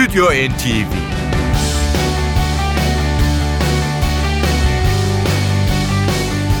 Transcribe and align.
Stüdyo 0.00 0.24
NTV 0.24 0.92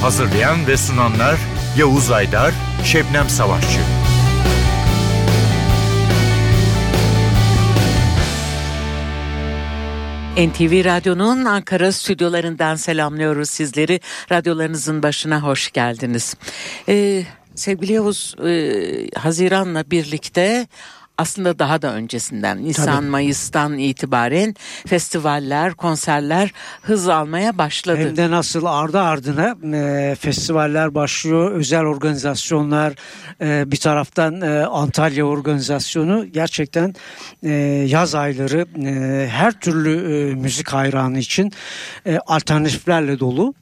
Hazırlayan 0.00 0.66
ve 0.66 0.76
sunanlar 0.76 1.36
Yavuz 1.78 2.10
Aydar, 2.10 2.54
Şebnem 2.84 3.28
Savaşçı. 3.28 3.80
NTV 10.36 10.84
Radyo'nun 10.84 11.44
Ankara 11.44 11.92
stüdyolarından 11.92 12.76
selamlıyoruz 12.76 13.50
sizleri. 13.50 14.00
Radyolarınızın 14.32 15.02
başına 15.02 15.42
hoş 15.42 15.72
geldiniz. 15.72 16.36
Ee, 16.88 17.22
sevgili 17.54 17.92
Yavuz, 17.92 18.34
e, 18.46 19.18
Haziran'la 19.18 19.90
birlikte 19.90 20.66
aslında 21.20 21.58
daha 21.58 21.82
da 21.82 21.94
öncesinden 21.94 22.64
Nisan 22.64 22.86
Tabii. 22.96 23.06
Mayıs'tan 23.06 23.78
itibaren 23.78 24.54
festivaller, 24.86 25.74
konserler 25.74 26.52
hız 26.82 27.08
almaya 27.08 27.58
başladı. 27.58 27.98
Hem 27.98 28.16
de 28.16 28.30
nasıl 28.30 28.64
ardı 28.64 29.00
ardına 29.00 29.76
e, 29.76 30.14
festivaller 30.14 30.94
başlıyor, 30.94 31.52
özel 31.52 31.84
organizasyonlar 31.84 32.94
e, 33.40 33.70
bir 33.70 33.76
taraftan 33.76 34.40
e, 34.40 34.64
Antalya 34.64 35.24
organizasyonu 35.24 36.26
gerçekten 36.32 36.94
e, 37.42 37.50
yaz 37.88 38.14
ayları 38.14 38.66
e, 38.84 39.28
her 39.28 39.52
türlü 39.52 39.92
e, 40.30 40.34
müzik 40.34 40.68
hayranı 40.68 41.18
için 41.18 41.52
e, 42.06 42.18
alternatiflerle 42.26 43.18
dolu. 43.18 43.54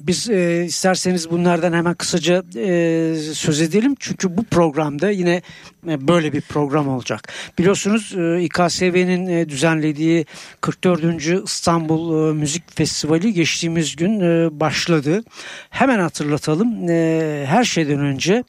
Biz 0.00 0.30
e, 0.30 0.64
isterseniz 0.64 1.30
bunlardan 1.30 1.72
hemen 1.72 1.94
kısaca 1.94 2.42
e, 2.56 3.14
söz 3.34 3.60
edelim. 3.60 3.94
Çünkü 3.98 4.36
bu 4.36 4.44
programda 4.44 5.10
yine 5.10 5.42
e, 5.88 6.08
böyle 6.08 6.32
bir 6.32 6.40
program 6.40 6.88
olacak. 6.88 7.32
Biliyorsunuz 7.58 8.14
e, 8.16 8.42
İKSV'nin 8.42 9.26
e, 9.26 9.48
düzenlediği 9.48 10.26
44. 10.60 11.44
İstanbul 11.44 12.30
e, 12.30 12.32
Müzik 12.32 12.76
Festivali 12.76 13.32
geçtiğimiz 13.32 13.96
gün 13.96 14.20
e, 14.20 14.60
başladı. 14.60 15.24
Hemen 15.70 15.98
hatırlatalım. 15.98 16.88
E, 16.88 17.44
her 17.46 17.64
şeyden 17.64 18.00
önce 18.00 18.44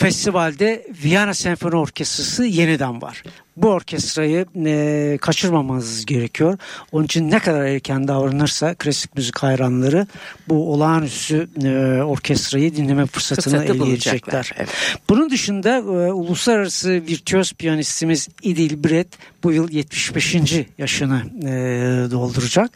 festivalde 0.00 0.86
Viyana 1.04 1.34
Senfoni 1.34 1.76
Orkestrası 1.76 2.44
yeniden 2.44 3.02
var. 3.02 3.22
Bu 3.56 3.68
orkestrayı 3.68 4.46
e, 4.66 5.18
kaçırmamanız 5.20 6.06
gerekiyor. 6.06 6.58
Onun 6.92 7.04
için 7.04 7.30
ne 7.30 7.38
kadar 7.38 7.64
erken 7.64 8.08
davranırsa 8.08 8.74
klasik 8.74 9.16
müzik 9.16 9.38
hayranları 9.38 10.06
bu 10.48 10.72
olağanüstü 10.72 11.48
e, 11.62 12.02
orkestrayı 12.02 12.76
dinleme 12.76 13.06
fırsatını 13.06 13.58
Fırsatı 13.58 13.72
elde 13.72 13.90
edecekler. 13.90 14.52
Evet. 14.56 14.68
Bunun 15.08 15.30
dışında 15.30 15.76
e, 15.76 16.12
uluslararası 16.12 16.90
virtüöz 16.90 17.52
piyanistimiz 17.52 18.28
İdil 18.42 18.84
Bret 18.84 19.08
bu 19.44 19.52
yıl 19.52 19.70
75. 19.70 20.36
yaşını 20.78 21.22
e, 21.42 21.50
dolduracak. 22.10 22.70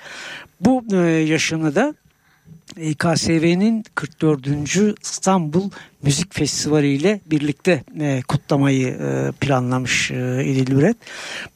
Bu 0.60 0.84
e, 0.92 0.96
yaşını 1.06 1.74
da 1.74 1.94
İKSV'nin 2.76 3.84
44. 3.94 4.46
İstanbul 5.02 5.70
Müzik 6.04 6.34
Festivali 6.34 6.94
ile 6.94 7.20
birlikte 7.26 7.84
e, 8.00 8.22
kutlamayı 8.28 8.88
e, 8.88 9.32
planlamış 9.40 10.10
e, 10.10 10.44
İdil 10.44 10.72
Üret. 10.72 10.96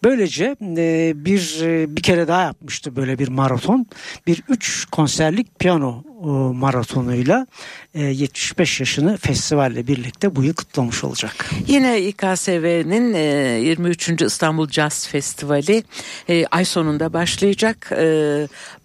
Böylece 0.04 0.56
e, 0.76 1.12
bir 1.16 1.60
e, 1.62 1.96
bir 1.96 2.02
kere 2.02 2.28
daha 2.28 2.42
yapmıştı 2.42 2.96
böyle 2.96 3.18
bir 3.18 3.28
maraton. 3.28 3.86
Bir 4.26 4.42
üç 4.48 4.84
konserlik 4.84 5.58
piyano 5.58 6.04
e, 6.22 6.26
maratonuyla 6.56 7.46
e, 7.94 8.02
75 8.02 8.80
yaşını 8.80 9.16
festivalle 9.16 9.86
birlikte 9.86 10.36
bu 10.36 10.44
yıl 10.44 10.54
kutlamış 10.54 11.04
olacak. 11.04 11.50
Yine 11.66 12.00
İKSV'nin 12.00 13.14
e, 13.14 13.20
23. 13.60 14.22
İstanbul 14.22 14.68
Jazz 14.68 15.08
Festivali 15.08 15.82
e, 16.28 16.46
ay 16.50 16.64
sonunda 16.64 17.12
başlayacak. 17.12 17.92
E, 17.92 18.04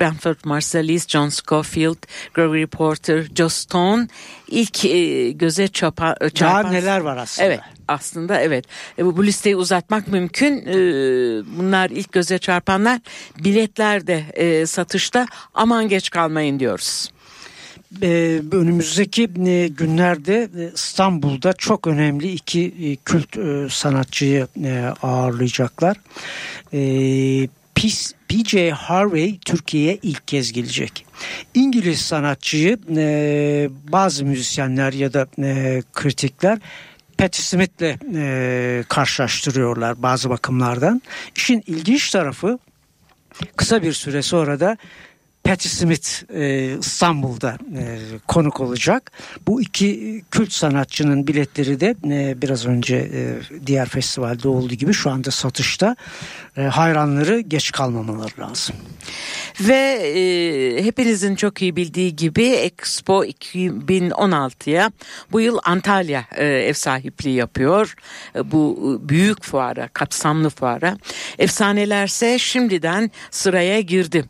Branford 0.02 0.38
Marsalis, 0.46 1.08
John 1.08 1.30
Scofield, 1.30 1.98
Gregory 2.34 2.66
Porter, 2.66 3.26
Joe 3.36 3.50
Stone 3.50 4.08
ilk 4.54 4.86
e, 4.86 5.32
göze 5.32 5.68
çapa, 5.68 6.16
e, 6.22 6.30
çarpan... 6.30 6.64
Daha 6.64 6.72
neler 6.72 7.00
var 7.00 7.18
aslında. 7.18 7.48
Evet 7.48 7.60
aslında 7.88 8.40
evet. 8.40 8.66
E, 9.00 9.06
bu, 9.06 9.18
bu 9.18 9.26
listeyi 9.26 9.56
uzatmak 9.56 10.08
mümkün. 10.08 10.66
E, 10.68 10.76
bunlar 11.58 11.90
ilk 11.90 12.12
göze 12.12 12.38
çarpanlar. 12.38 13.00
Biletler 13.40 14.08
de 14.08 14.24
e, 14.34 14.66
satışta. 14.66 15.28
Aman 15.54 15.88
geç 15.88 16.10
kalmayın 16.10 16.60
diyoruz. 16.60 17.10
Ee, 18.02 18.42
önümüzdeki 18.52 19.24
e, 19.24 19.68
günlerde 19.68 20.50
e, 20.58 20.72
İstanbul'da 20.76 21.54
çok 21.54 21.88
önemli 21.88 22.32
iki 22.32 22.74
e, 22.82 22.96
kült 22.96 23.38
e, 23.38 23.68
sanatçıyı 23.70 24.48
e, 24.64 24.94
ağırlayacaklar. 25.02 25.98
E, 26.74 26.80
PJ 28.34 28.72
Harvey 28.72 29.40
Türkiye'ye 29.46 30.00
ilk 30.04 30.28
kez 30.28 30.52
gelecek. 30.52 31.06
İngiliz 31.54 32.02
sanatçıyı 32.02 32.78
e, 32.96 33.70
bazı 33.88 34.26
müzisyenler 34.26 34.94
ya 34.94 35.14
da 35.14 35.28
e, 35.40 35.84
kritikler 35.94 36.60
Patti 37.18 37.42
Smith'le 37.42 37.98
e, 38.16 38.84
karşılaştırıyorlar 38.90 40.04
bazı 40.04 40.30
bakımlardan. 40.30 41.02
İşin 41.36 41.64
ilginç 41.68 42.12
tarafı 42.12 42.60
kısa 43.56 43.84
bir 43.84 43.94
süre 43.94 44.22
sonra 44.22 44.60
da 44.60 44.78
Patti 45.44 45.70
Smith 45.70 46.34
e, 46.34 46.76
İstanbul'da 46.80 47.58
e, 47.78 48.00
konuk 48.28 48.60
olacak. 48.62 49.12
Bu 49.48 49.62
iki 49.62 50.22
kült 50.32 50.52
sanatçının 50.52 51.28
biletleri 51.28 51.80
de 51.80 51.96
e, 52.06 52.42
biraz 52.42 52.66
önce 52.66 52.96
e, 52.96 53.38
diğer 53.66 53.90
festivalde 53.90 54.48
olduğu 54.48 54.74
gibi 54.74 54.94
şu 54.94 55.10
anda 55.10 55.32
satışta. 55.32 55.96
E, 56.58 56.62
hayranları 56.62 57.40
geç 57.40 57.72
kalmamaları 57.72 58.42
lazım. 58.42 58.76
Ve 59.62 59.76
e, 60.16 60.84
hepinizin 60.84 61.36
çok 61.36 61.62
iyi 61.62 61.76
bildiği 61.76 62.16
gibi 62.16 62.46
Expo 62.46 63.26
2016'ya 63.26 64.92
bu 65.32 65.42
yıl 65.42 65.60
Antalya 65.64 66.26
e, 66.36 66.46
ev 66.46 66.74
sahipliği 66.74 67.36
yapıyor. 67.36 67.96
E, 68.36 68.52
bu 68.52 69.02
büyük 69.04 69.44
fuara, 69.44 69.88
kapsamlı 69.88 70.50
fuara. 70.50 70.98
Efsanelerse 71.40 72.40
şimdiden 72.40 73.12
sıraya 73.32 73.82
girdi. 73.82 74.26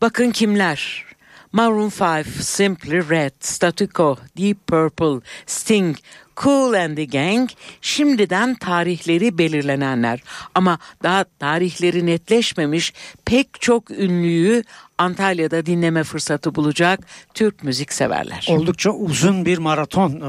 Bakın 0.00 0.30
kimler? 0.30 1.04
Maroon 1.52 1.90
5, 1.90 2.26
Simply 2.26 3.10
Red, 3.10 3.32
Statu 3.40 4.16
Deep 4.36 4.66
Purple, 4.66 5.20
Sting, 5.46 5.96
Cool 6.36 6.72
and 6.72 6.96
the 6.96 7.04
Gang 7.04 7.50
şimdiden 7.80 8.54
tarihleri 8.54 9.38
belirlenenler 9.38 10.22
ama 10.54 10.78
daha 11.02 11.24
tarihleri 11.38 12.06
netleşmemiş 12.06 12.92
pek 13.24 13.60
çok 13.60 13.90
ünlüyü 13.90 14.64
Antalya'da 14.98 15.66
dinleme 15.66 16.04
fırsatı 16.04 16.54
bulacak 16.54 17.00
Türk 17.34 17.64
müzik 17.64 17.92
severler. 17.92 18.46
Oldukça 18.50 18.90
uzun 18.90 19.44
bir 19.44 19.58
maraton 19.58 20.10
e, 20.10 20.20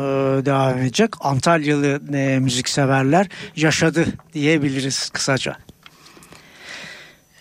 devam 0.46 0.78
edecek. 0.78 1.09
Antalyalı 1.19 2.02
e, 2.13 2.40
müzik 2.40 2.69
severler 2.69 3.28
yaşadı 3.56 4.06
diyebiliriz 4.34 5.09
kısaca. 5.09 5.58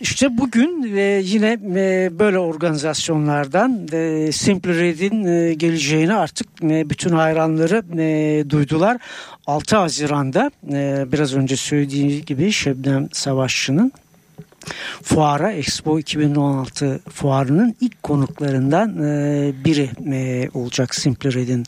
İşte 0.00 0.38
bugün 0.38 0.97
e, 0.97 1.00
yine 1.25 1.59
e, 1.76 2.10
böyle 2.19 2.38
organizasyonlardan 2.38 3.86
e, 3.92 4.32
Simple 4.32 4.75
Red'in 4.75 5.25
e, 5.25 5.54
geleceğini 5.54 6.14
artık 6.14 6.47
e, 6.62 6.91
bütün 6.91 7.10
hayranları 7.10 7.82
e, 7.98 8.50
duydular. 8.50 8.97
6 9.47 9.76
Haziran'da 9.76 10.50
e, 10.72 11.04
biraz 11.12 11.34
önce 11.34 11.56
söylediğim 11.56 12.25
gibi 12.25 12.53
Şebnem 12.53 13.08
Savaşçı'nın 13.12 13.92
fuara 15.03 15.53
Expo 15.53 15.98
2016 15.98 17.00
fuarının 17.10 17.76
ilk 17.81 18.03
konuklarından 18.03 19.03
e, 19.03 19.53
biri 19.64 19.91
e, 20.12 20.48
olacak 20.54 20.94
Simple 20.94 21.32
Red'in 21.32 21.64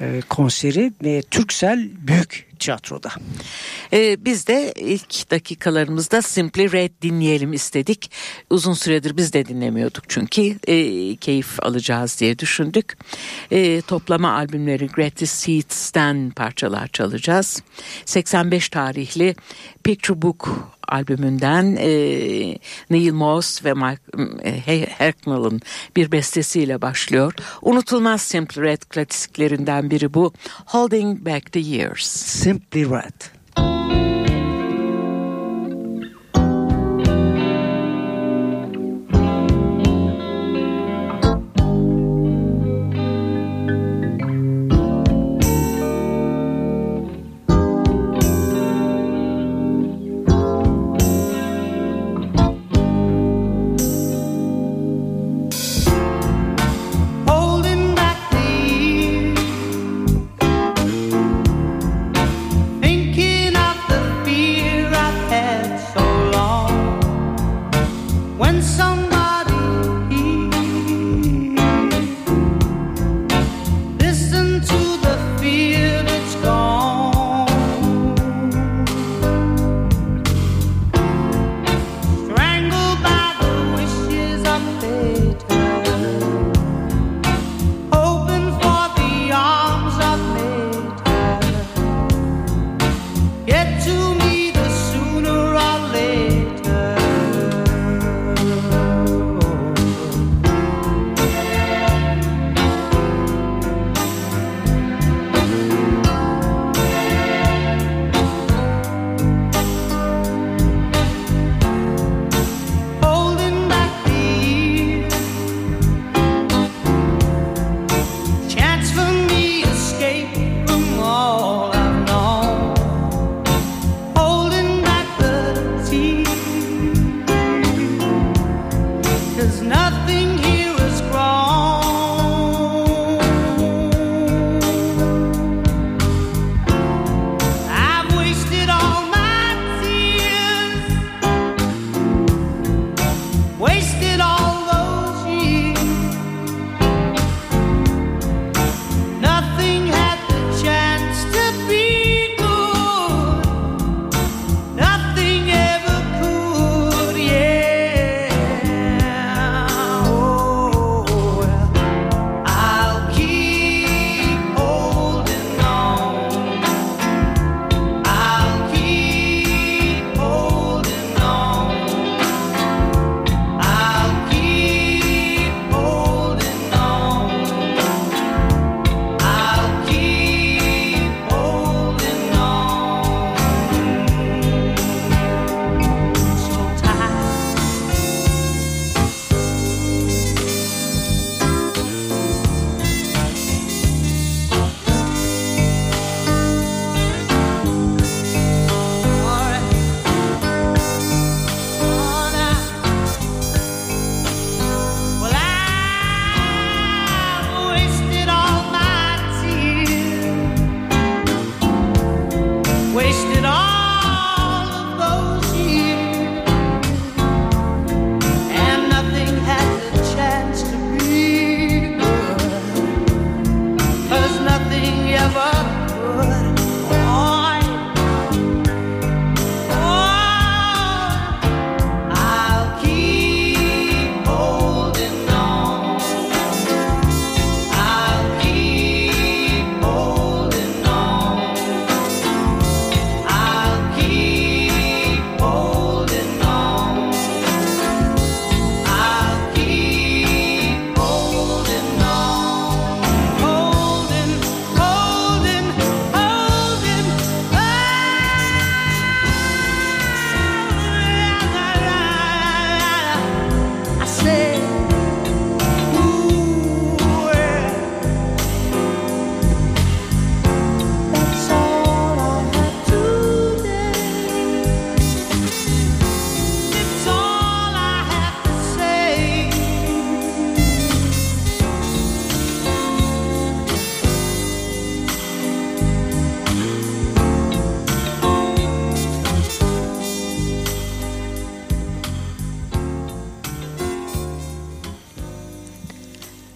e, 0.00 0.20
konseri 0.28 0.92
ve 1.04 1.22
Türksel 1.22 1.88
Büyük 2.06 2.47
Tiyatro'da. 2.58 3.10
Ee, 3.92 4.24
biz 4.24 4.46
de 4.46 4.72
ilk 4.76 5.30
dakikalarımızda 5.30 6.22
Simply 6.22 6.72
Red 6.72 6.90
dinleyelim 7.02 7.52
istedik. 7.52 8.10
Uzun 8.50 8.72
süredir 8.72 9.16
biz 9.16 9.32
de 9.32 9.46
dinlemiyorduk 9.46 10.04
çünkü 10.08 10.58
e, 10.66 11.16
keyif 11.16 11.62
alacağız 11.62 12.20
diye 12.20 12.38
düşündük. 12.38 12.96
E, 13.50 13.80
toplama 13.80 14.32
albümleri 14.32 14.86
Greatest 14.86 15.34
Seats'ten 15.34 16.30
parçalar 16.30 16.88
çalacağız. 16.88 17.62
85 18.04 18.68
tarihli 18.68 19.34
Picture 19.84 20.22
Book 20.22 20.48
albümünden 20.88 21.76
e, 21.76 21.88
Neil 22.90 23.12
Moss 23.12 23.64
ve 23.64 23.74
Mike 23.74 24.92
Hacknell'ın 24.98 25.60
bir 25.96 26.12
bestesiyle 26.12 26.82
başlıyor. 26.82 27.32
Unutulmaz 27.62 28.22
Simple 28.22 28.62
Red 28.62 28.82
klasiklerinden 28.82 29.90
biri 29.90 30.14
bu. 30.14 30.32
Holding 30.66 31.26
Back 31.26 31.52
the 31.52 31.60
Years. 31.60 32.06
Simply 32.48 32.86
Red. 32.86 33.37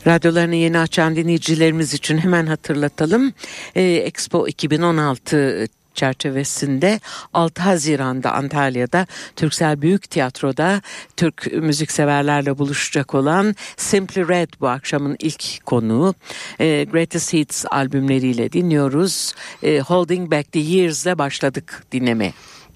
Radyolarını 0.07 0.55
yeni 0.55 0.79
açan 0.79 1.17
dinleyicilerimiz 1.17 1.95
için 1.95 2.19
hemen 2.19 2.47
hatırlatalım. 2.47 3.33
Ee, 3.75 3.83
Expo 3.83 4.49
2016 4.49 5.69
çerçevesinde 5.95 7.01
6 7.35 7.63
Haziran'da 7.63 8.33
Antalya'da 8.33 9.07
Türksel 9.37 9.83
Büyük 9.83 10.11
Tiyatro'da 10.11 10.83
Türk 11.17 11.53
müzikseverlerle 11.53 12.59
buluşacak 12.59 13.15
olan 13.15 13.57
Simply 13.77 14.29
Red 14.29 14.49
bu 14.61 14.69
akşamın 14.69 15.17
ilk 15.19 15.67
konuğu. 15.67 16.15
E, 16.61 16.85
Greatest 16.93 17.33
Hits 17.33 17.65
albümleriyle 17.71 18.53
dinliyoruz. 18.53 19.35
E, 19.63 19.81
Holding 19.81 20.31
Back 20.31 20.53
the 20.53 20.59
Years'le 20.59 21.19
başladık 21.19 21.85
dinlemeye. 21.93 22.33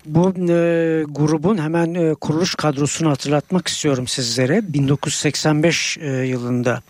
Bu 0.07 0.29
e, 0.29 1.05
grubun 1.09 1.59
hemen 1.59 1.95
e, 1.95 2.15
kuruluş 2.15 2.55
kadrosunu 2.55 3.11
hatırlatmak 3.11 3.69
istiyorum 3.69 4.07
sizlere. 4.07 4.73
1985 4.73 5.99
e, 5.99 6.07
yılında 6.11 6.83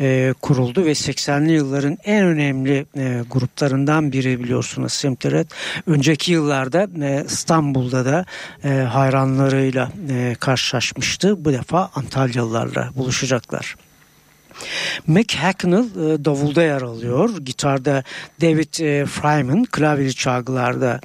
e, 0.00 0.34
kuruldu 0.42 0.84
ve 0.84 0.90
80'li 0.90 1.52
yılların 1.52 1.98
en 2.04 2.24
önemli 2.24 2.86
e, 2.96 3.22
gruplarından 3.30 4.12
biri 4.12 4.40
biliyorsunuz 4.40 4.92
Simply 4.92 5.30
Red. 5.30 5.50
Önceki 5.86 6.32
yıllarda 6.32 6.88
e, 7.02 7.24
İstanbul'da 7.26 8.04
da 8.04 8.24
e, 8.64 8.68
hayranlarıyla 8.68 9.90
e, 10.10 10.36
karşılaşmıştı. 10.40 11.44
Bu 11.44 11.52
defa 11.52 11.90
Antalyalılarla 11.94 12.90
buluşacaklar. 12.96 13.76
Mac 15.06 15.38
Hacknell 15.38 15.84
e, 15.84 16.24
davulda 16.24 16.62
yer 16.62 16.82
alıyor. 16.82 17.30
Gitarda 17.38 18.02
David 18.40 18.80
e, 18.80 19.06
Fryman, 19.06 19.64
klavyeli 19.64 20.14
çalgılarda 20.14 21.00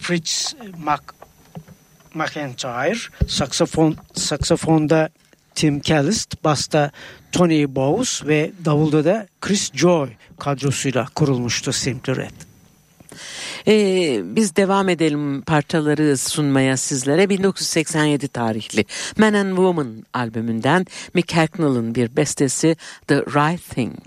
Fritz 0.00 0.54
Mac 0.78 1.02
McIntyre, 2.14 2.98
saksafon 3.28 3.96
saksafonda 4.14 5.08
Tim 5.54 5.80
Callist, 5.80 6.44
basta 6.44 6.90
Tony 7.32 7.74
Bowes 7.74 8.26
ve 8.26 8.52
davulda 8.64 9.04
da 9.04 9.26
Chris 9.40 9.72
Joy 9.74 10.08
kadrosuyla 10.38 11.06
kurulmuştu 11.14 11.72
Simply 11.72 12.16
Red. 12.16 12.48
Ee, 13.66 14.20
biz 14.24 14.56
devam 14.56 14.88
edelim 14.88 15.42
parçaları 15.42 16.18
sunmaya 16.18 16.76
sizlere. 16.76 17.28
1987 17.28 18.28
tarihli 18.28 18.84
Man 19.18 19.34
and 19.34 19.48
Woman 19.48 20.06
albümünden 20.14 20.86
Mick 21.14 21.36
Hacknell'ın 21.36 21.94
bir 21.94 22.16
bestesi 22.16 22.76
The 23.06 23.16
Right 23.16 23.74
Thing. 23.74 23.98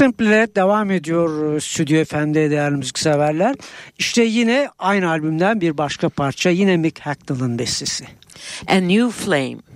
Simple'le 0.00 0.54
devam 0.56 0.90
ediyor 0.90 1.56
e, 1.56 1.60
Stüdyo 1.60 1.98
Efendi 1.98 2.50
değerli 2.50 2.76
müzikseverler. 2.76 3.56
İşte 3.98 4.22
yine 4.22 4.68
aynı 4.78 5.10
albümden 5.10 5.60
bir 5.60 5.78
başka 5.78 6.08
parça 6.08 6.50
yine 6.50 6.76
Mick 6.76 7.00
Hacknell'ın 7.00 7.58
bestesi. 7.58 8.04
A 8.68 8.74
New 8.74 9.10
Flame. 9.10 9.69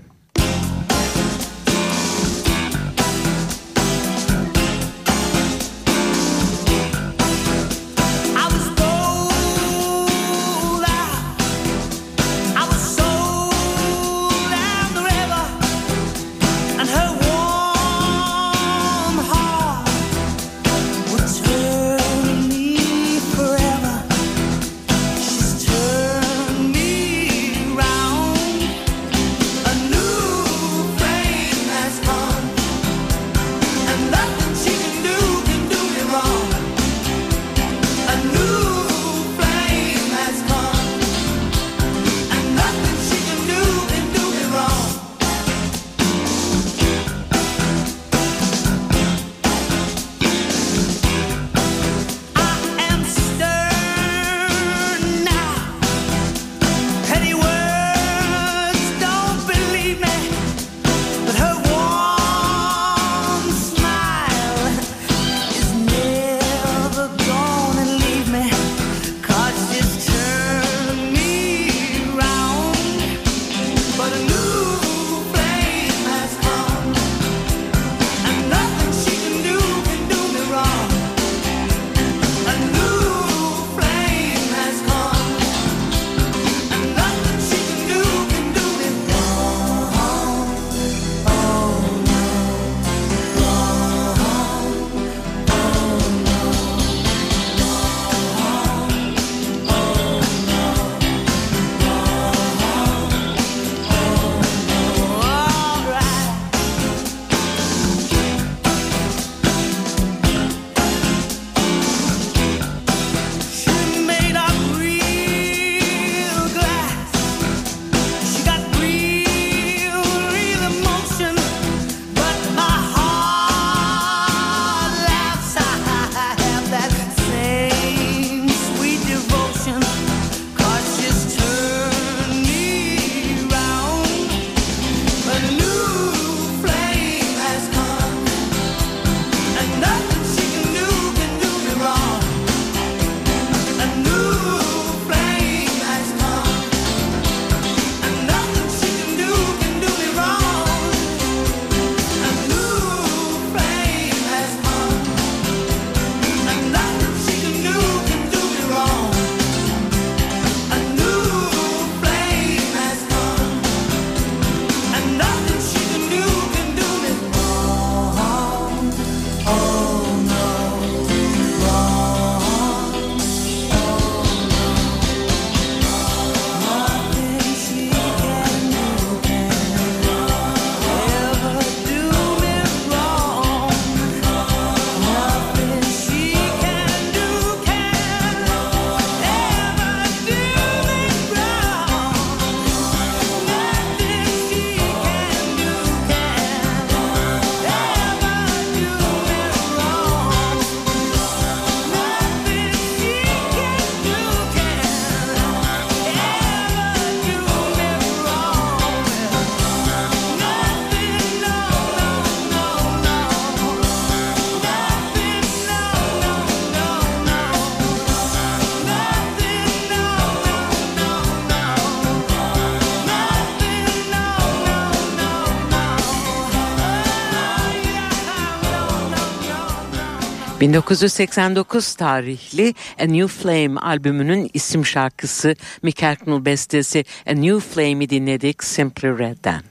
1989 230.74 231.94
tarihli 231.94 232.74
A 233.00 233.04
New 233.04 233.42
Flame 233.42 233.80
albümünün 233.80 234.50
isim 234.54 234.86
şarkısı 234.86 235.56
Michael 235.82 236.16
Knul 236.16 236.44
bestesi 236.44 237.04
A 237.26 237.32
New 237.32 237.60
Flame'i 237.60 238.10
dinledik 238.10 238.64
Simply 238.64 239.08
Red'den. 239.18 239.62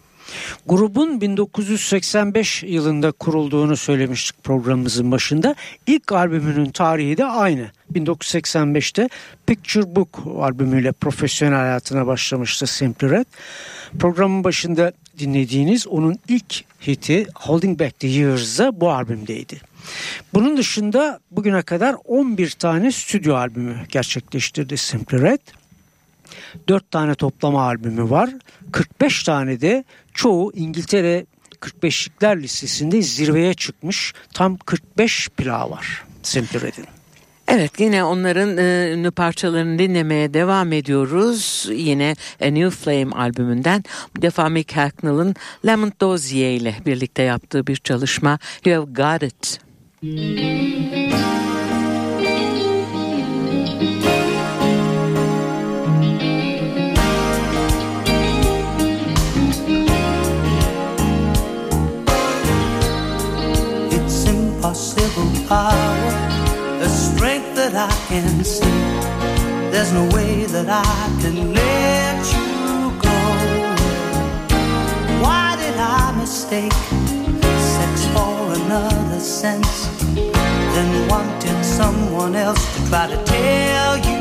Grubun 0.66 1.22
1985 1.22 2.64
yılında 2.64 3.12
kurulduğunu 3.12 3.78
söylemiştik 3.78 4.44
programımızın 4.44 5.12
başında. 5.12 5.56
İlk 5.88 6.12
albümünün 6.12 6.72
tarihi 6.72 7.18
de 7.18 7.26
aynı. 7.26 7.72
1985'te 7.94 9.10
Picture 9.48 9.96
Book 9.96 10.20
albümüyle 10.40 10.92
profesyonel 10.92 11.58
hayatına 11.58 12.08
başlamıştı 12.08 12.68
Simply 12.68 13.10
Red. 13.10 13.26
Programın 14.00 14.44
başında 14.44 14.92
dinlediğiniz 15.20 15.88
onun 15.88 16.20
ilk 16.28 16.64
hiti 16.88 17.28
Holding 17.36 17.80
Back 17.80 18.00
the 18.00 18.08
Years'a 18.08 18.82
bu 18.82 18.92
albümdeydi. 18.92 19.73
Bunun 20.34 20.58
dışında 20.58 21.20
bugüne 21.32 21.62
kadar 21.62 21.96
11 22.06 22.50
tane 22.50 22.92
stüdyo 22.92 23.36
albümü 23.36 23.76
gerçekleştirdi 23.90 24.78
Simply 24.78 25.22
Red. 25.22 25.40
4 26.68 26.92
tane 26.92 27.16
toplama 27.16 27.64
albümü 27.64 28.10
var. 28.10 28.30
45 28.72 29.24
tane 29.24 29.62
de 29.62 29.84
çoğu 30.14 30.54
İngiltere 30.56 31.26
45'likler 31.62 32.42
listesinde 32.42 33.02
zirveye 33.02 33.54
çıkmış. 33.54 34.14
Tam 34.34 34.58
45 34.58 35.30
plağı 35.30 35.70
var 35.70 36.04
Simply 36.24 36.62
Red'in. 36.62 36.86
Evet 37.48 37.80
yine 37.80 38.04
onların 38.04 38.58
e, 38.58 38.92
ünlü 38.94 39.12
parçalarını 39.12 39.80
dinlemeye 39.80 40.34
devam 40.34 40.74
ediyoruz. 40.74 41.68
Yine 41.72 42.16
A 42.42 42.46
New 42.46 42.70
Flame 42.70 43.12
albümünden 43.12 43.84
bu 44.18 44.22
defa 44.22 44.50
Mick 44.50 44.78
Hacknell'ın 44.78 45.36
Lamont 45.66 46.02
Dozier 46.02 46.52
ile 46.52 46.76
birlikte 46.86 47.24
yaptığı 47.24 47.68
bir 47.68 47.76
çalışma 47.76 48.40
You 48.66 48.76
Have 48.76 48.92
Got 48.92 49.24
It. 49.24 49.60
It's 50.06 50.12
impossible, 64.28 65.32
power, 65.48 65.72
the 66.80 66.90
strength 66.90 67.56
that 67.56 67.74
I 67.74 67.90
can 68.10 68.44
see. 68.44 68.66
There's 69.72 69.94
no 69.94 70.04
way 70.14 70.44
that 70.48 70.68
I 70.68 70.84
can 71.22 71.54
let 71.54 72.34
you 72.34 72.92
go. 73.00 73.20
Why 75.24 75.56
did 75.56 75.78
I 75.78 76.12
mistake? 76.20 77.03
Another 78.74 79.20
sense? 79.20 79.88
Then 80.16 81.08
wanted 81.08 81.64
someone 81.64 82.36
else 82.36 82.64
to 82.76 82.90
try 82.90 83.06
to 83.08 83.24
tell 83.24 83.98
you 83.98 84.20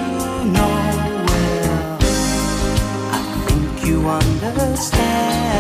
no. 0.52 0.68
Well, 1.26 1.98
I 3.16 3.20
think 3.46 3.86
you 3.86 4.06
understand. 4.06 5.52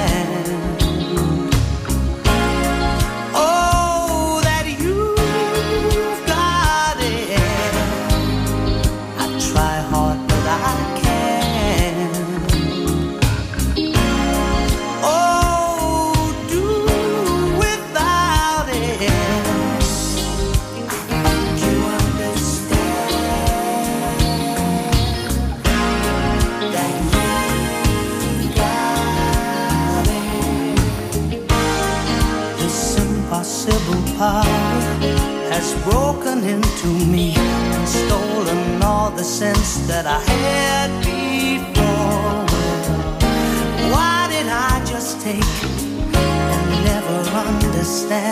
Into 36.44 36.88
me 37.06 37.34
and 37.36 37.88
stolen 37.88 38.82
all 38.82 39.10
the 39.10 39.22
sense 39.22 39.86
that 39.86 40.06
I 40.06 40.20
had 40.20 40.90
before. 41.00 42.46
Why 43.92 44.28
did 44.28 44.48
I 44.48 44.84
just 44.84 45.20
take 45.20 45.44
and 46.14 46.84
never 46.84 47.18
understand? 47.46 48.31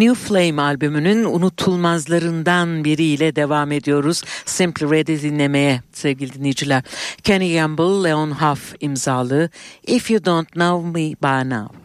New 0.00 0.14
Flame 0.14 0.62
albümünün 0.62 1.24
unutulmazlarından 1.24 2.84
biriyle 2.84 3.36
devam 3.36 3.72
ediyoruz. 3.72 4.22
Simply 4.44 4.90
Red'i 4.90 5.22
dinlemeye 5.22 5.82
sevgili 5.92 6.32
dinleyiciler. 6.32 6.82
Kenny 7.22 7.54
Gamble, 7.54 8.08
Leon 8.08 8.30
Huff 8.30 8.74
imzalı 8.80 9.50
If 9.86 10.10
You 10.10 10.24
Don't 10.24 10.52
Know 10.52 10.88
Me 10.88 11.14
By 11.22 11.50
Now. 11.50 11.79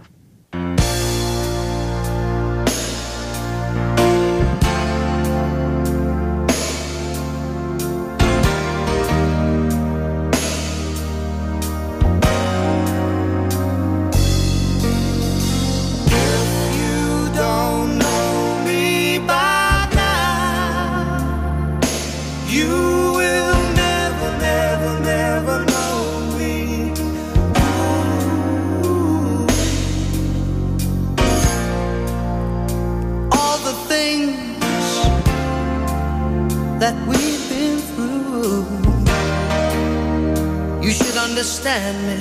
Understand 41.37 41.97
me 42.07 42.15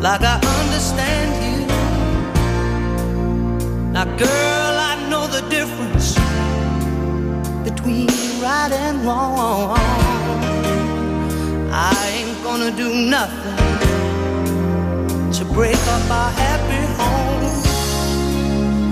like 0.00 0.22
I 0.22 0.40
understand 0.60 1.30
you. 1.44 1.66
Now, 3.92 4.06
girl, 4.16 4.74
I 4.90 4.94
know 5.10 5.26
the 5.26 5.42
difference 5.50 6.14
between 7.68 8.06
right 8.40 8.72
and 8.72 9.04
wrong. 9.04 9.76
I 11.70 11.92
ain't 12.16 12.42
gonna 12.42 12.70
do 12.74 12.88
nothing 13.10 13.56
to 15.36 15.44
break 15.52 15.76
up 15.76 16.10
our 16.10 16.30
happy 16.30 16.82
home. 16.96 17.44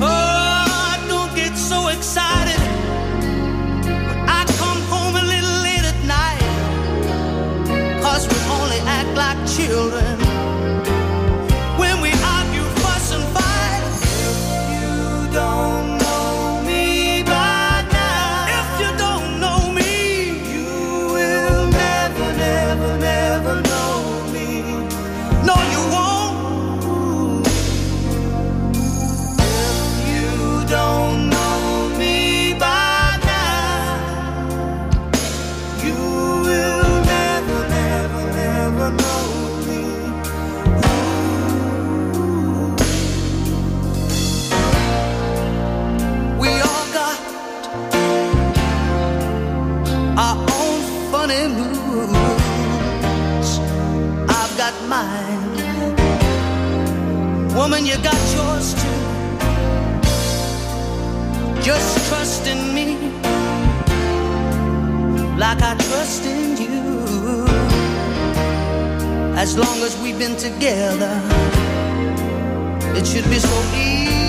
Oh, 0.02 1.06
don't 1.08 1.34
get 1.34 1.56
so 1.56 1.88
excited. 1.88 2.63
Like 9.14 9.46
children. 9.46 10.33
Funny. 51.26 51.44
I've 54.28 54.54
got 54.58 54.74
mine. 54.88 55.96
Woman, 57.54 57.86
you 57.86 57.96
got 58.02 58.20
yours 58.36 58.74
too. 58.74 59.00
Just 61.62 62.08
trust 62.08 62.46
in 62.46 62.74
me 62.74 62.96
like 65.38 65.62
I 65.62 65.74
trust 65.88 66.24
in 66.24 66.56
you. 66.62 67.46
As 69.36 69.56
long 69.56 69.78
as 69.82 69.98
we've 70.02 70.18
been 70.18 70.36
together, 70.36 71.14
it 72.98 73.06
should 73.06 73.28
be 73.30 73.38
so 73.38 73.56
easy 73.74 74.23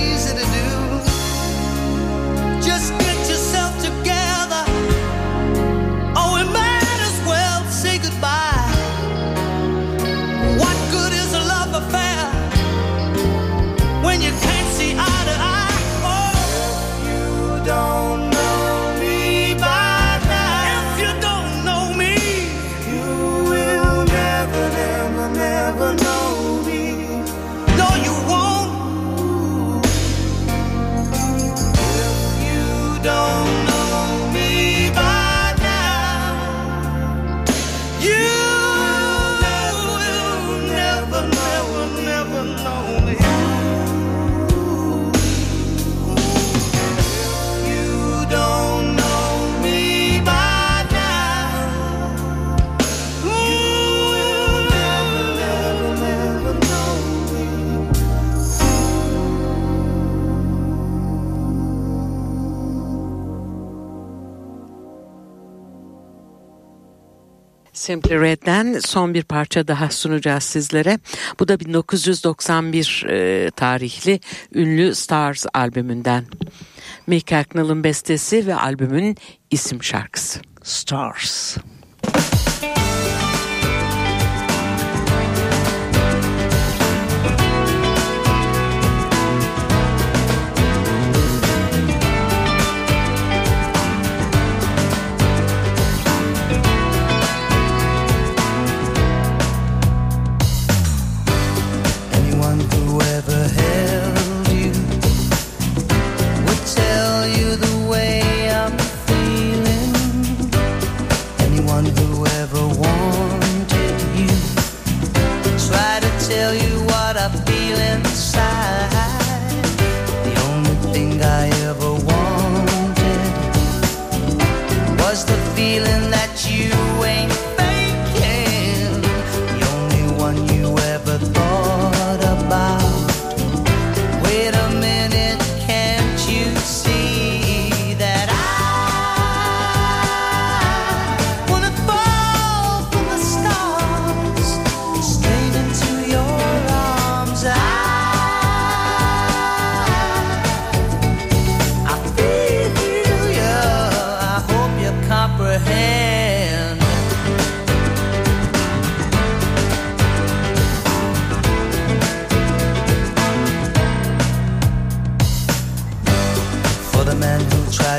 Simply 67.75 68.21
Red'den 68.21 68.79
son 68.79 69.13
bir 69.13 69.23
parça 69.23 69.67
daha 69.67 69.89
sunacağız 69.89 70.43
sizlere. 70.43 70.99
Bu 71.39 71.47
da 71.47 71.59
1991 71.59 73.05
e, 73.09 73.51
tarihli 73.51 74.19
ünlü 74.53 74.95
Stars 74.95 75.45
albümünden. 75.53 76.25
Mick 77.07 77.31
Hacknell'ın 77.31 77.83
bestesi 77.83 78.47
ve 78.47 78.55
albümün 78.55 79.17
isim 79.51 79.83
şarkısı. 79.83 80.39
Stars. 80.63 81.57
Anyone 81.57 81.84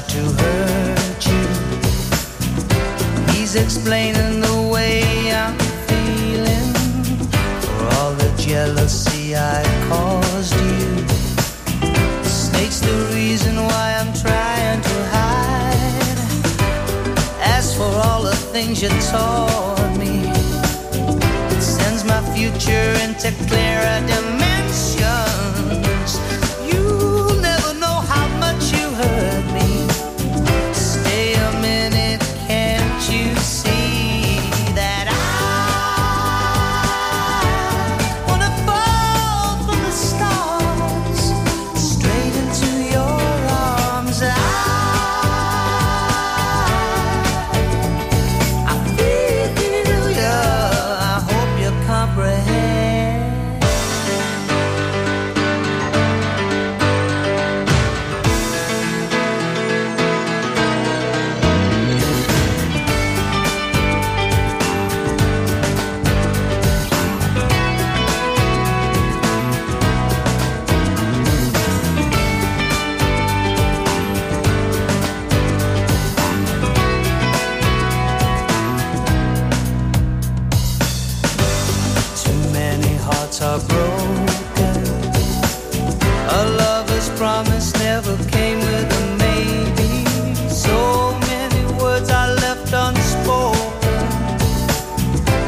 to 0.03 0.19
hurt 0.19 1.27
you, 1.27 1.47
he's 3.33 3.55
explaining 3.55 4.41
the 4.41 4.69
way 4.71 5.33
I'm 5.33 5.57
feeling. 5.89 6.75
For 7.63 7.85
all 7.97 8.13
the 8.13 8.31
jealousy 8.37 9.35
I 9.35 9.63
caused 9.89 10.55
you. 10.55 11.07
Snake's 12.25 12.81
the 12.81 13.11
reason 13.15 13.57
why 13.57 13.97
I'm 13.99 14.13
trying 14.13 14.83
to 14.83 15.05
hide. 15.17 16.19
As 17.41 17.75
for 17.75 17.91
all 18.05 18.23
the 18.23 18.37
things 18.53 18.83
you 18.83 18.91
taught 19.11 19.97
me, 19.99 20.29
it 21.57 21.63
sends 21.63 22.05
my 22.05 22.21
future 22.35 22.91
into 23.03 23.33
clearer 23.49 24.01
dimensions. 24.07 24.56
hearts 83.27 83.43
are 83.43 83.59
broken. 83.59 84.77
A 86.29 86.43
lover's 86.59 87.09
promise 87.19 87.73
never 87.75 88.17
came 88.31 88.59
with 88.59 88.99
a 89.01 89.17
maybe. 89.19 90.05
So 90.49 91.19
many 91.21 91.65
words 91.81 92.11
are 92.11 92.35
left 92.35 92.73
unspoken. 92.73 94.07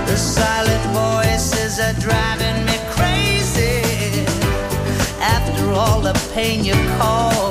The 0.07 0.17
silent 0.17 0.85
voices 0.93 1.79
are 1.79 1.95
driving 2.01 2.65
me 2.67 2.77
crazy. 2.97 4.27
After 5.21 5.71
all 5.73 6.01
the 6.01 6.19
pain 6.35 6.65
you 6.65 6.75
caused. 6.99 7.48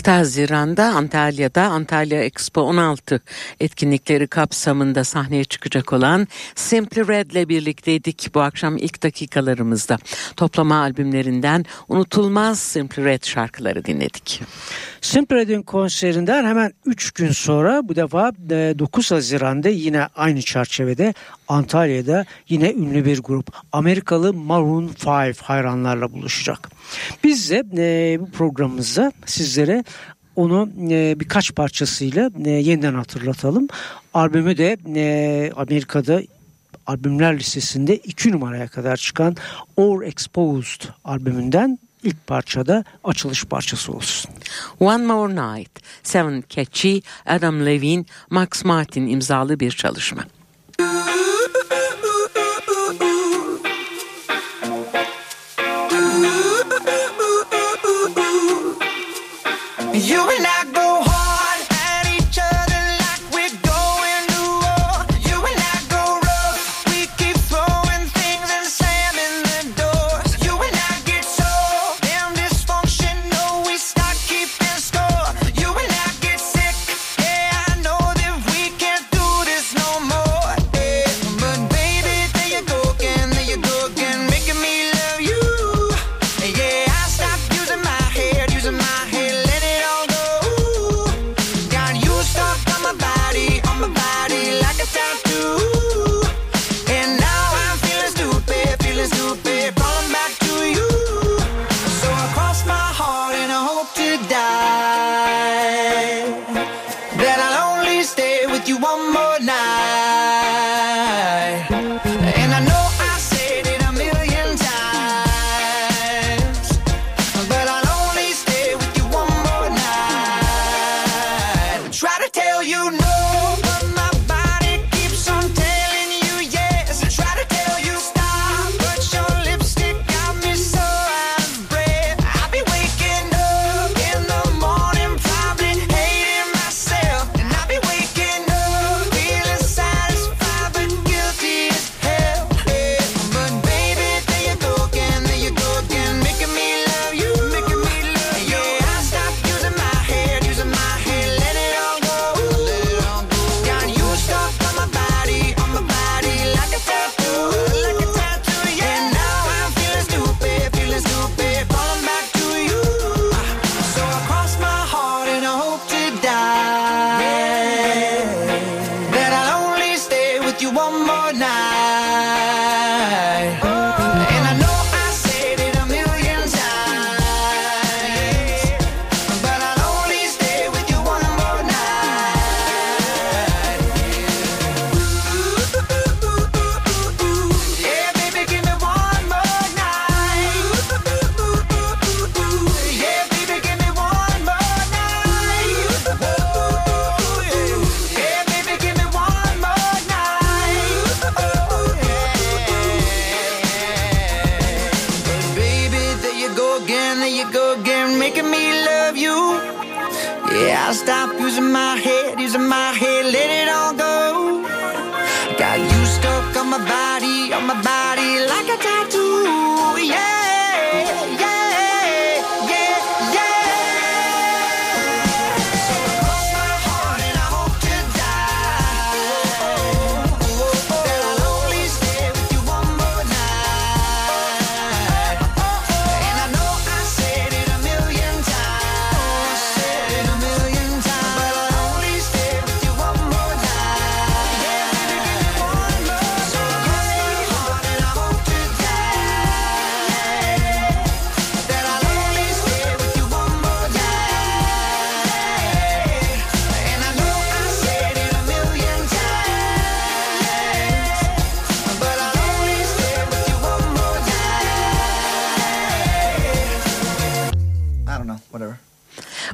6 0.00 0.10
Haziran'da 0.10 0.84
Antalya'da 0.84 1.62
Antalya 1.62 2.22
Expo 2.24 2.60
16 2.60 3.20
etkinlikleri 3.60 4.26
kapsamında 4.26 5.04
sahneye 5.04 5.44
çıkacak 5.44 5.92
olan 5.92 6.28
Simply 6.54 7.08
Red'le 7.08 7.48
birlikteydik 7.48 8.30
bu 8.34 8.40
akşam 8.40 8.76
ilk 8.76 9.02
dakikalarımızda. 9.02 9.98
Toplama 10.36 10.80
albümlerinden 10.80 11.64
unutulmaz 11.88 12.58
Simply 12.58 13.04
Red 13.04 13.24
şarkıları 13.24 13.84
dinledik. 13.84 14.42
Simply 15.00 15.36
Red'in 15.36 15.62
konserinden 15.62 16.44
hemen 16.44 16.72
3 16.86 17.10
gün 17.10 17.30
sonra 17.30 17.88
bu 17.88 17.96
defa 17.96 18.32
e, 18.50 18.74
9 18.78 19.10
Haziran'da 19.10 19.68
yine 19.68 20.06
aynı 20.16 20.42
çerçevede 20.42 21.14
Antalya'da 21.48 22.24
yine 22.48 22.72
ünlü 22.72 23.04
bir 23.04 23.18
grup 23.18 23.52
Amerikalı 23.72 24.34
Maroon 24.34 24.88
5 24.88 25.38
hayranlarla 25.38 26.12
buluşacak. 26.12 26.70
Biz 27.24 27.50
de 27.50 28.12
e, 28.12 28.20
bu 28.20 28.30
programımızda 28.30 29.12
sizlere 29.26 29.84
onu 30.40 30.68
e, 30.90 31.20
birkaç 31.20 31.54
parçasıyla 31.54 32.30
e, 32.44 32.50
yeniden 32.50 32.94
hatırlatalım. 32.94 33.68
Albümü 34.14 34.58
de 34.58 34.76
e, 34.96 35.52
Amerika'da 35.56 36.22
albümler 36.86 37.38
listesinde 37.38 37.96
2 37.96 38.32
numaraya 38.32 38.68
kadar 38.68 38.96
çıkan 38.96 39.36
Or 39.76 40.02
Exposed 40.02 40.80
albümünden 41.04 41.78
ilk 42.02 42.26
parçada 42.26 42.84
açılış 43.04 43.44
parçası 43.44 43.92
olsun. 43.92 44.30
One 44.80 45.06
More 45.06 45.32
Night, 45.32 45.70
Seven 46.02 46.44
Catchy, 46.48 47.00
Adam 47.26 47.66
Levine, 47.66 48.04
Max 48.30 48.64
Martin 48.64 49.06
imzalı 49.06 49.60
bir 49.60 49.70
çalışma. 49.70 50.24
Müzik 50.80 51.29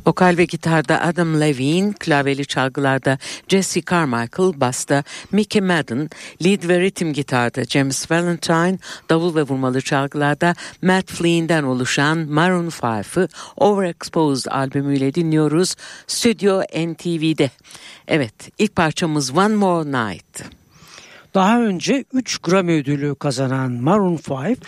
Vokal 0.07 0.37
ve 0.37 0.45
gitarda 0.45 1.01
Adam 1.01 1.41
Levine, 1.41 1.93
klavyeli 1.93 2.47
çalgılarda 2.47 3.19
Jesse 3.49 3.83
Carmichael, 3.83 4.61
basta 4.61 5.05
Mickey 5.33 5.63
Madden, 5.63 6.11
lead 6.45 6.69
ve 6.69 6.81
ritim 6.81 7.13
gitarda 7.13 7.65
James 7.65 8.11
Valentine, 8.11 8.79
davul 9.11 9.35
ve 9.35 9.43
vurmalı 9.43 9.81
çalgılarda 9.81 10.55
Matt 10.83 11.11
Flynn'den 11.11 11.63
oluşan 11.63 12.19
Maroon 12.19 12.69
5'ı 12.69 13.29
Overexposed 13.57 14.53
albümüyle 14.53 15.15
dinliyoruz 15.15 15.75
Stüdyo 16.07 16.61
NTV'de. 16.63 17.51
Evet, 18.09 18.35
ilk 18.59 18.77
parçamız 18.77 19.37
One 19.37 19.55
More 19.55 19.89
Night. 19.89 20.66
Daha 21.37 21.61
önce 21.61 22.05
3 22.13 22.39
Grammy 22.39 22.73
ödülü 22.73 23.15
kazanan 23.15 23.73
Maroon 23.73 24.19
5 24.19 24.59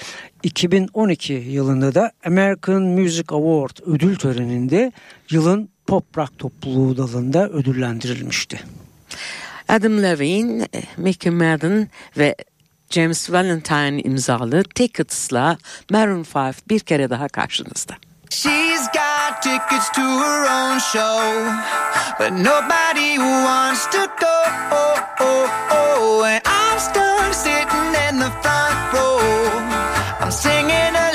2012 0.43 1.33
yılında 1.33 1.95
da 1.95 2.12
American 2.27 2.83
Music 2.83 3.25
Award 3.29 3.77
ödül 3.87 4.16
töreninde 4.16 4.93
yılın 5.31 5.69
pop 5.87 6.19
rock 6.19 6.39
topluluğu 6.39 6.97
dalında 6.97 7.49
ödüllendirilmişti. 7.49 8.61
Adam 9.69 10.03
Levine, 10.03 10.69
Mickey 10.97 11.33
Madden 11.33 11.89
ve 12.19 12.37
James 12.91 13.31
Valentine 13.31 14.01
imzalı 14.03 14.62
Tickets'la 14.75 15.59
Maroon 15.91 16.27
5 16.37 16.57
bir 16.69 16.81
kere 16.81 17.11
daha 17.11 17.29
karşınızda. 17.29 17.97
She's 18.31 18.89
got 18.95 19.43
tickets 19.43 19.89
to 19.91 20.01
her 20.01 20.41
own 20.47 20.79
show, 20.81 21.20
but 22.18 22.33
nobody 22.33 23.18
wants 23.18 23.87
to 23.87 24.11
go. 24.20 24.37
And 26.24 26.43
I'm 26.45 26.79
stuck 26.79 27.33
sitting 27.33 27.91
in 28.07 28.18
the 28.18 28.31
front 28.43 28.93
row. 28.93 29.18
I'm 30.20 30.31
singing. 30.31 31.08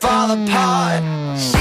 fall 0.00 0.30
apart. 0.30 1.02
Mm. 1.02 1.57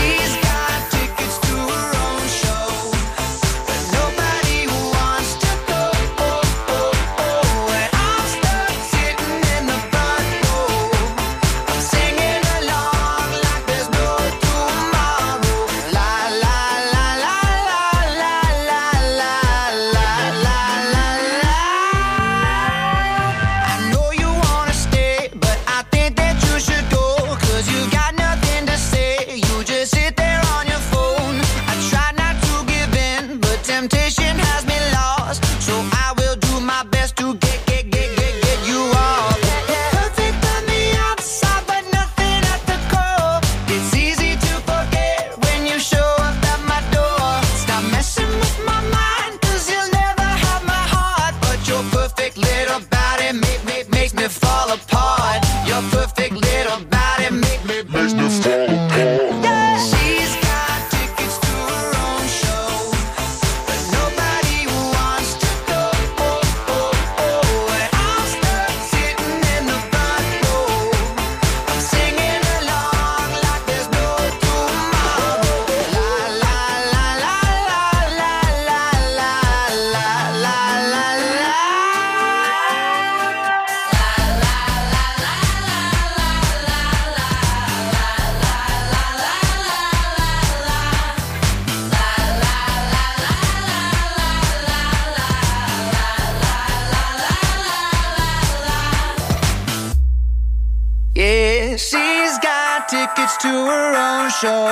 she's 101.77 102.37
got 102.39 102.89
tickets 102.89 103.37
to 103.37 103.47
her 103.47 103.93
own 103.93 104.29
show, 104.31 104.65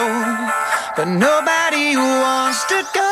but 0.97 1.07
nobody 1.07 1.95
wants 1.95 2.63
to 2.65 2.83
go. 2.93 3.05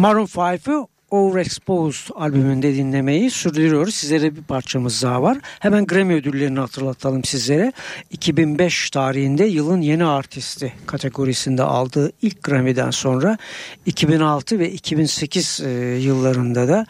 Maroon 0.00 0.26
5'ı 0.26 0.86
Overexposed 1.10 2.14
albümünde 2.14 2.74
dinlemeyi 2.74 3.30
sürdürüyoruz. 3.30 3.94
Sizlere 3.94 4.36
bir 4.36 4.42
parçamız 4.42 5.02
daha 5.02 5.22
var. 5.22 5.38
Hemen 5.58 5.86
Grammy 5.86 6.14
ödüllerini 6.14 6.60
hatırlatalım 6.60 7.24
sizlere. 7.24 7.72
2005 8.10 8.90
tarihinde 8.90 9.44
yılın 9.44 9.80
yeni 9.80 10.04
artisti 10.04 10.72
kategorisinde 10.86 11.62
aldığı 11.62 12.12
ilk 12.22 12.42
Grammy'den 12.42 12.90
sonra 12.90 13.38
2006 13.86 14.58
ve 14.58 14.72
2008 14.72 15.60
e, 15.64 15.70
yıllarında 15.98 16.68
da 16.68 16.86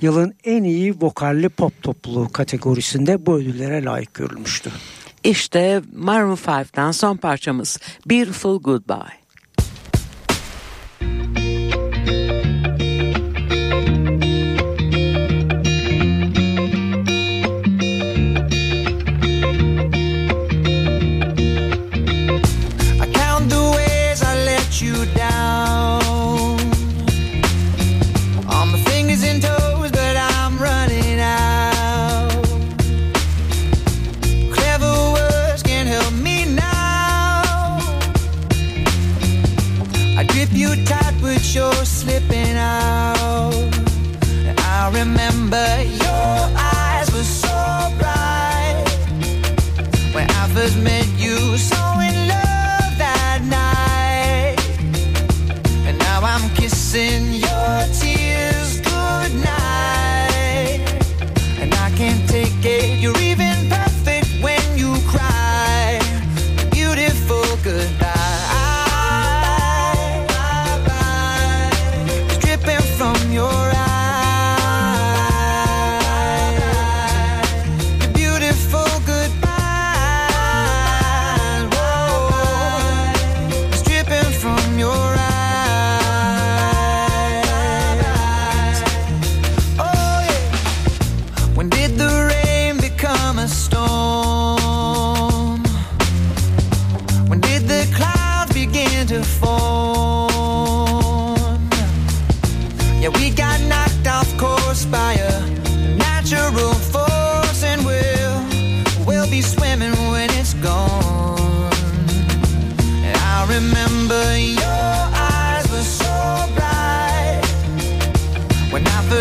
yılın 0.00 0.34
en 0.44 0.64
iyi 0.64 0.94
vokalli 1.00 1.48
pop 1.48 1.82
topluluğu 1.82 2.32
kategorisinde 2.32 3.26
bu 3.26 3.34
ödüllere 3.34 3.84
layık 3.84 4.14
görülmüştü. 4.14 4.70
İşte 5.24 5.82
Maroon 5.96 6.36
5'ten 6.36 6.90
son 6.90 7.16
parçamız 7.16 7.78
Beautiful 8.06 8.62
Goodbye. 8.62 9.23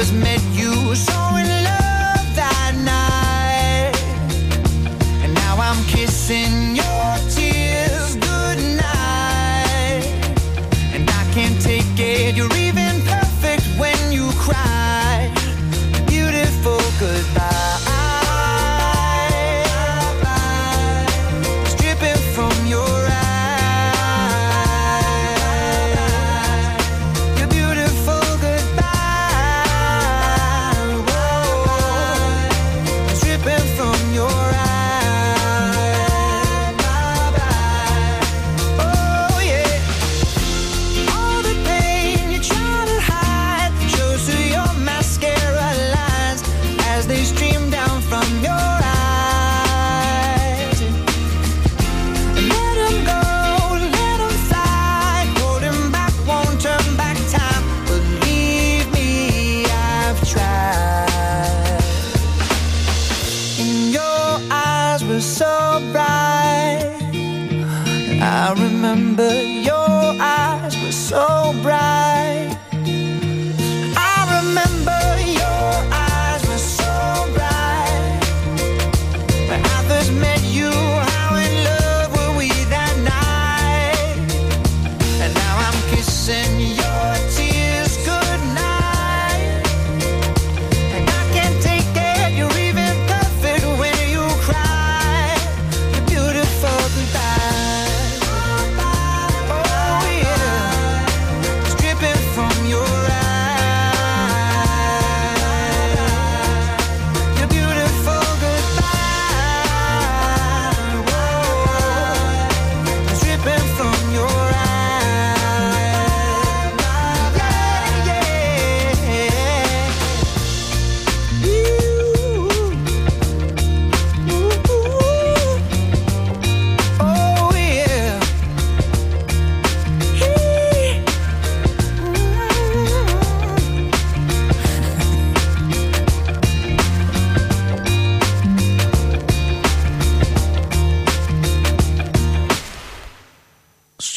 was 0.04 0.12
made 0.12 0.33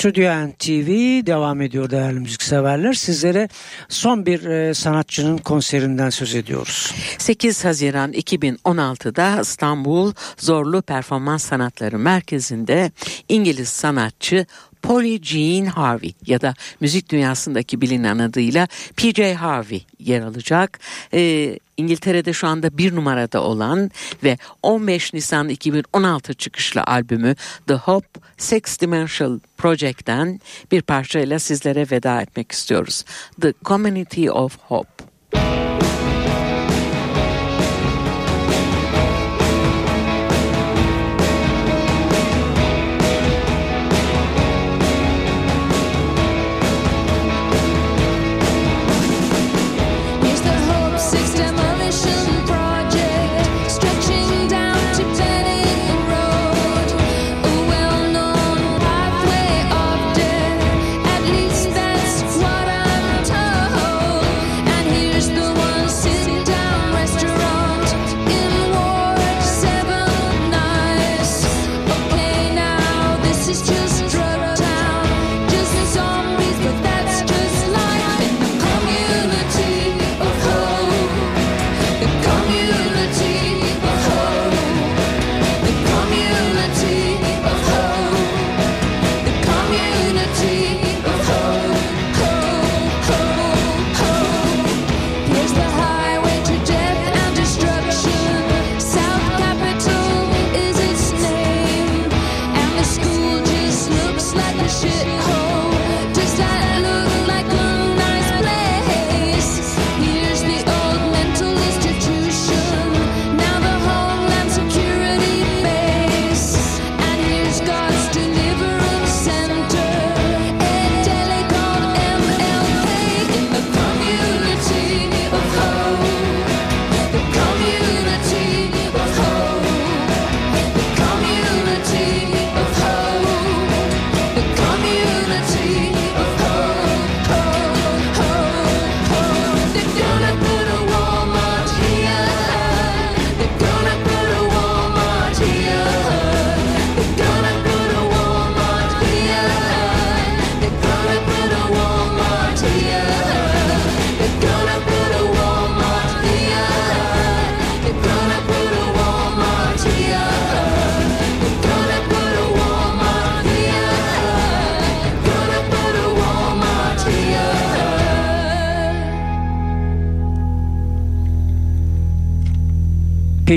Stüdyo 0.06 0.48
NTV 0.48 0.88
devam 1.26 1.62
ediyor 1.62 1.90
değerli 1.90 2.20
müzikseverler. 2.20 2.92
Sizlere 2.92 3.48
son 3.88 4.26
bir 4.26 4.44
e, 4.44 4.74
sanatçının 4.74 5.38
konserinden 5.38 6.10
söz 6.10 6.34
ediyoruz. 6.34 6.94
8 7.18 7.64
Haziran 7.64 8.12
2016'da 8.12 9.40
İstanbul 9.40 10.12
Zorlu 10.38 10.82
Performans 10.82 11.44
Sanatları 11.44 11.98
Merkezi'nde 11.98 12.90
İngiliz 13.28 13.68
sanatçı 13.68 14.46
Polly 14.82 15.22
Jean 15.22 15.66
Harvey 15.66 16.14
ya 16.26 16.40
da 16.40 16.54
müzik 16.80 17.10
dünyasındaki 17.10 17.80
bilinen 17.80 18.18
adıyla 18.18 18.68
PJ 18.96 19.20
Harvey 19.20 19.86
yer 19.98 20.20
alacak. 20.20 20.80
Ee, 21.14 21.58
İngiltere'de 21.76 22.32
şu 22.32 22.46
anda 22.46 22.78
bir 22.78 22.94
numarada 22.94 23.42
olan 23.42 23.90
ve 24.24 24.38
15 24.62 25.14
Nisan 25.14 25.48
2016 25.48 26.34
çıkışlı 26.34 26.82
albümü 26.82 27.34
The 27.66 27.74
Hope 27.74 28.20
Six 28.36 28.80
Dimensional 28.80 29.38
Project'ten 29.56 30.40
bir 30.72 30.82
parçayla 30.82 31.38
sizlere 31.38 31.86
veda 31.90 32.22
etmek 32.22 32.52
istiyoruz. 32.52 33.04
The 33.40 33.52
Community 33.64 34.30
of 34.30 34.58
Hope. 34.58 35.15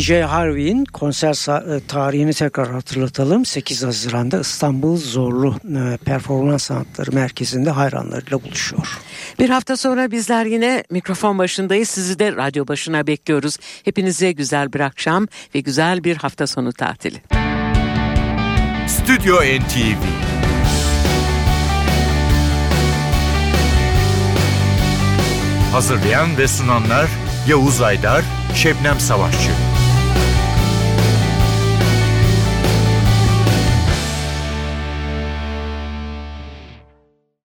PJ 0.10 0.24
Harvey'in 0.24 0.86
konser 0.86 1.32
e, 1.76 1.80
tarihini 1.88 2.34
tekrar 2.34 2.72
hatırlatalım. 2.72 3.46
8 3.46 3.84
Haziran'da 3.84 4.40
İstanbul 4.40 4.98
Zorlu 4.98 5.56
e, 5.56 5.98
Performans 5.98 6.64
Sanatları 6.64 7.12
Merkezi'nde 7.12 7.70
hayranlarıyla 7.70 8.44
buluşuyor. 8.44 9.00
Bir 9.40 9.50
hafta 9.50 9.78
sonra 9.78 10.12
bizler 10.12 10.46
yine 10.46 10.84
mikrofon 10.90 11.38
başındayız. 11.38 11.90
Sizi 11.90 12.20
de 12.20 12.32
radyo 12.32 12.68
başına 12.68 13.08
bekliyoruz. 13.08 13.58
Hepinize 13.86 14.32
güzel 14.32 14.74
bir 14.74 14.80
akşam 14.80 15.28
ve 15.56 15.60
güzel 15.60 16.04
bir 16.04 16.18
hafta 16.18 16.48
sonu 16.48 16.74
tatili. 16.74 17.22
Stüdyo 18.88 19.36
NTV 19.36 20.04
Hazırlayan 25.72 26.38
ve 26.38 26.48
sunanlar 26.48 27.08
Yavuz 27.48 27.82
Aydar, 27.82 28.24
Şebnem 28.56 29.00
Savaşçı. 29.00 29.69